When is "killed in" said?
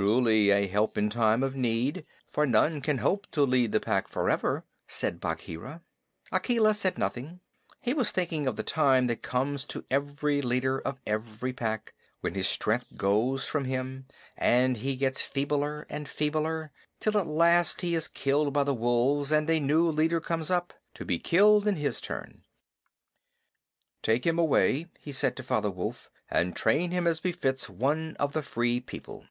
21.18-21.76